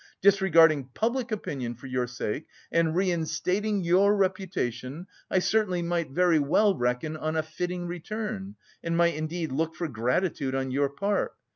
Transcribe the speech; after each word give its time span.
Disregarding 0.19 0.85
public 0.95 1.31
opinion 1.31 1.75
for 1.75 1.85
your 1.85 2.07
sake 2.07 2.47
and 2.71 2.95
reinstating 2.95 3.83
your 3.83 4.15
reputation, 4.15 5.05
I 5.29 5.37
certainly 5.37 5.83
might 5.83 6.09
very 6.09 6.39
well 6.39 6.75
reckon 6.75 7.15
on 7.15 7.35
a 7.35 7.43
fitting 7.43 7.85
return, 7.85 8.55
and 8.83 8.97
might 8.97 9.13
indeed 9.13 9.51
look 9.51 9.75
for 9.75 9.87
gratitude 9.87 10.55
on 10.55 10.71
your 10.71 10.89
part. 10.89 11.35